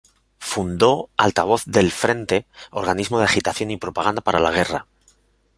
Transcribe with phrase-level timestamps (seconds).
[0.39, 4.87] Fundó "Altavoz del Frente", organismo de agitación y propaganda para la guerra.